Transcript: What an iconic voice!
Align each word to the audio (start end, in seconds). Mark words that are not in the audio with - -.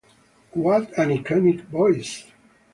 What 0.53 0.97
an 0.97 1.09
iconic 1.19 1.61
voice! 1.65 2.25